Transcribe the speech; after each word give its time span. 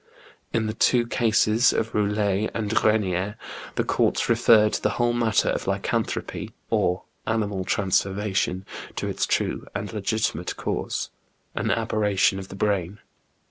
* 0.29 0.41
In 0.51 0.65
the 0.65 0.73
two 0.73 1.05
cases 1.05 1.71
of 1.71 1.91
Boulet 1.91 2.49
and 2.55 2.73
Grenier 2.75 3.35
the 3.75 3.83
courts 3.83 4.29
referred 4.29 4.73
the 4.73 4.89
whole 4.97 5.13
matter 5.13 5.49
of 5.49 5.67
Lycanthropy, 5.67 6.49
or 6.71 7.03
animal 7.27 7.63
transformation, 7.63 8.65
to 8.95 9.07
its 9.07 9.27
true 9.27 9.67
and 9.75 9.93
legitimate 9.93 10.57
cause, 10.57 11.11
an 11.53 11.69
aberration 11.69 12.39
of 12.39 12.47
the 12.47 12.55
brain. 12.55 12.97